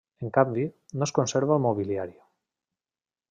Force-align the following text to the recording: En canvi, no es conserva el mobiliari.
En 0.27 0.31
canvi, 0.37 0.63
no 1.01 1.07
es 1.07 1.13
conserva 1.17 1.57
el 1.59 1.63
mobiliari. 1.67 2.17